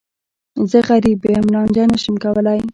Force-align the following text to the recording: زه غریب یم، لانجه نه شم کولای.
زه 0.69 0.79
غریب 0.87 1.21
یم، 1.33 1.45
لانجه 1.53 1.83
نه 1.91 1.97
شم 2.03 2.15
کولای. 2.23 2.61